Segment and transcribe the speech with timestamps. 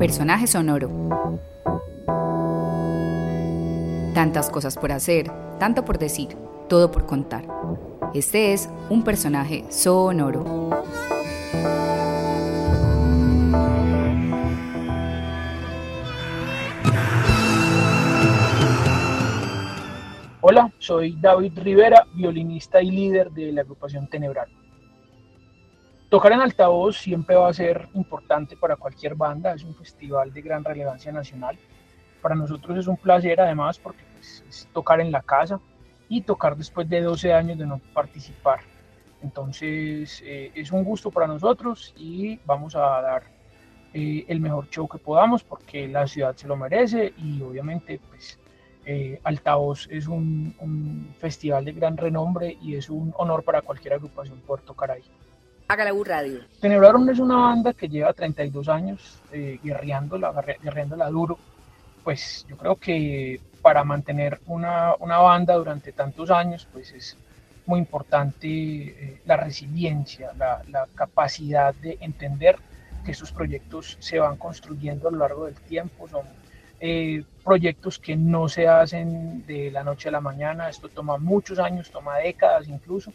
[0.00, 0.88] Personaje sonoro.
[4.14, 6.38] Tantas cosas por hacer, tanto por decir,
[6.70, 7.44] todo por contar.
[8.14, 10.70] Este es un personaje sonoro.
[20.40, 24.48] Hola, soy David Rivera, violinista y líder de la agrupación Tenebral.
[26.10, 30.42] Tocar en altavoz siempre va a ser importante para cualquier banda, es un festival de
[30.42, 31.56] gran relevancia nacional.
[32.20, 35.60] Para nosotros es un placer además porque pues, es tocar en la casa
[36.08, 38.58] y tocar después de 12 años de no participar.
[39.22, 43.22] Entonces eh, es un gusto para nosotros y vamos a dar
[43.94, 48.36] eh, el mejor show que podamos porque la ciudad se lo merece y obviamente pues
[48.84, 53.94] eh, Altavoz es un, un, festival de gran renombre y es un honor para cualquier
[53.94, 55.04] agrupación poder tocar ahí.
[55.70, 56.40] Hágala Radio.
[56.60, 61.38] Tenebraron es una banda que lleva 32 años eh, guerreándola, guerreándola duro.
[62.02, 67.16] Pues yo creo que para mantener una, una banda durante tantos años, pues es
[67.66, 72.56] muy importante eh, la resiliencia, la, la, capacidad de entender
[73.04, 76.26] que estos proyectos se van construyendo a lo largo del tiempo, son
[76.80, 81.60] eh, proyectos que no se hacen de la noche a la mañana, esto toma muchos
[81.60, 83.12] años, toma décadas incluso,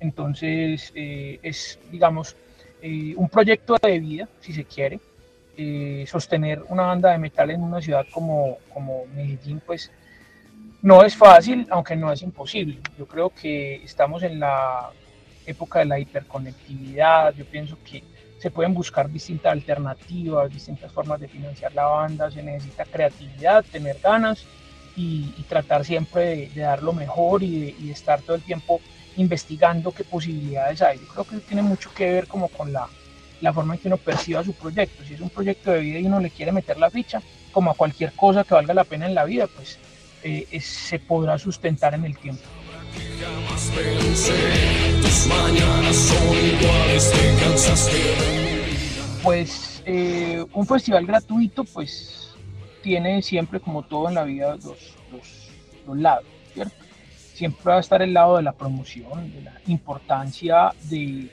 [0.00, 2.36] entonces, eh, es, digamos,
[2.80, 5.00] eh, un proyecto de vida, si se quiere.
[5.56, 9.90] Eh, sostener una banda de metal en una ciudad como, como Medellín, pues
[10.82, 12.78] no es fácil, aunque no es imposible.
[12.96, 14.90] Yo creo que estamos en la
[15.44, 17.34] época de la hiperconectividad.
[17.34, 18.04] Yo pienso que
[18.38, 22.30] se pueden buscar distintas alternativas, distintas formas de financiar la banda.
[22.30, 24.46] Se necesita creatividad, tener ganas
[24.94, 28.42] y, tratar siempre de, de, dar lo mejor y de, y de estar todo el
[28.42, 28.80] tiempo
[29.18, 30.98] investigando qué posibilidades hay.
[30.98, 32.88] Yo creo que tiene mucho que ver como con la,
[33.40, 35.04] la forma en que uno perciba su proyecto.
[35.04, 37.20] Si es un proyecto de vida y uno le quiere meter la ficha,
[37.52, 39.78] como a cualquier cosa que valga la pena en la vida, pues
[40.22, 42.42] eh, se podrá sustentar en el tiempo.
[49.22, 52.34] Pues eh, un festival gratuito, pues
[52.82, 54.94] tiene siempre, como todo en la vida, dos,
[55.86, 56.87] dos lados, ¿cierto?
[57.38, 61.30] Siempre va a estar el lado de la promoción, de la importancia de,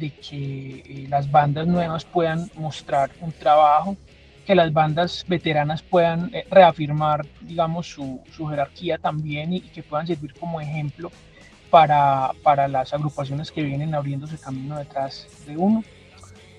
[0.00, 3.96] de que eh, las bandas nuevas puedan mostrar un trabajo,
[4.44, 10.08] que las bandas veteranas puedan eh, reafirmar, digamos, su, su, jerarquía también y, que puedan
[10.08, 11.12] servir como ejemplo
[11.70, 15.84] para, para, las agrupaciones que vienen abriéndose camino detrás de uno.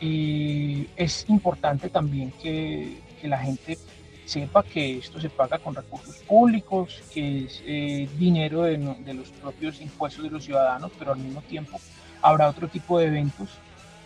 [0.00, 3.76] Eh, es importante también que, que la gente
[4.24, 9.28] sepa que esto se paga con recursos públicos, que es eh, dinero de, de, los
[9.30, 11.78] propios impuestos de los ciudadanos, pero al mismo tiempo
[12.22, 13.50] habrá otro tipo de eventos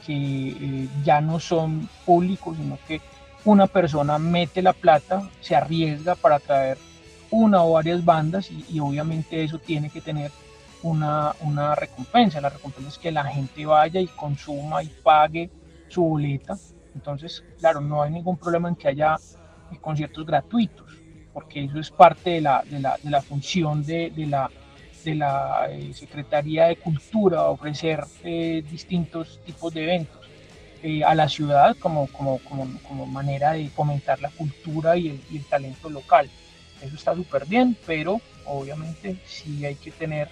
[0.05, 3.01] que eh, ya no son públicos, sino que
[3.45, 6.79] una persona mete la plata, se arriesga para traer
[7.31, 10.33] una o varias bandas y, y obviamente eso tiene que tener
[10.83, 12.41] una, una recompensa.
[12.41, 15.51] La recompensa es que la gente vaya y consuma y pague
[15.89, 16.57] su boleta.
[16.95, 19.17] Entonces, claro, no hay ningún problema en que haya
[19.77, 20.87] conciertos gratuitos,
[21.33, 24.51] porque eso es parte de la, de la, de la función de, de, la,
[25.05, 30.27] de la eh, Secretaría de Cultura, ofrecer eh, distintos tipos de eventos
[30.83, 35.21] eh, a la ciudad como, como, como, como, manera de fomentar la cultura y el,
[35.31, 36.31] y el talento local.
[36.81, 40.29] Eso está súper bien, pero obviamente sí hay que tener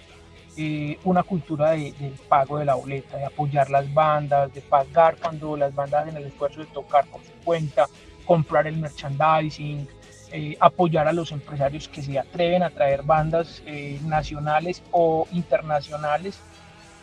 [0.59, 5.15] eh, una cultura de, del pago de la boleta, de apoyar las bandas, de pagar
[5.17, 7.87] cuando las bandas hacen el esfuerzo de tocar por su cuenta,
[8.27, 9.87] comprar el merchandising,
[10.31, 16.37] eh, apoyar a los empresarios que se atreven a traer bandas eh, nacionales o internacionales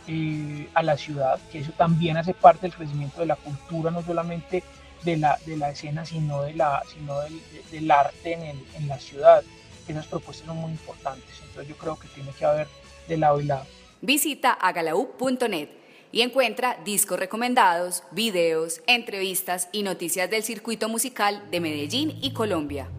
[0.07, 4.03] eh, a la ciudad, que eso también hace parte del crecimiento de la cultura, no
[4.03, 4.63] solamente
[5.03, 8.87] de la, de la escena, sino, de la, sino del, del arte en, el, en
[8.87, 9.43] la ciudad.
[9.87, 12.67] Esas propuestas son muy importantes, entonces yo creo que tiene que haber
[13.07, 13.65] de lado y lado.
[14.01, 22.17] Visita agalau.net y encuentra discos recomendados, videos, entrevistas y noticias del circuito musical de Medellín
[22.21, 22.89] y Colombia.